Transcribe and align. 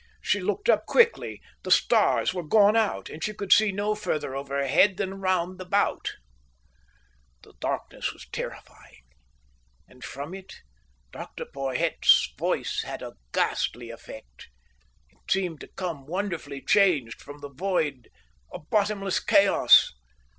She 0.23 0.39
looked 0.39 0.67
up 0.67 0.87
quickly; 0.87 1.43
the 1.61 1.69
stars 1.69 2.33
were 2.33 2.41
gone 2.41 2.75
out, 2.75 3.07
and 3.07 3.23
she 3.23 3.35
could 3.35 3.53
see 3.53 3.71
no 3.71 3.93
further 3.93 4.35
over 4.35 4.57
her 4.57 4.65
head 4.67 4.97
than 4.97 5.21
round 5.21 5.61
about. 5.61 6.13
The 7.43 7.53
darkness 7.59 8.11
was 8.11 8.25
terrifying. 8.31 9.03
And 9.87 10.03
from 10.03 10.33
it, 10.33 10.55
Dr 11.11 11.45
Porhoët's 11.45 12.33
voice 12.35 12.81
had 12.81 13.03
a 13.03 13.13
ghastly 13.31 13.91
effect. 13.91 14.49
It 15.11 15.19
seemed 15.29 15.59
to 15.61 15.67
come, 15.67 16.07
wonderfully 16.07 16.65
changed, 16.65 17.21
from 17.21 17.41
the 17.41 17.49
void 17.53 18.09
of 18.51 18.71
bottomless 18.71 19.19
chaos. 19.19 19.93